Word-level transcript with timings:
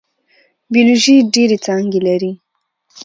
بیولوژي 0.73 1.15
ډیرې 1.33 1.57
څانګې 1.65 1.99
لري 2.07 2.31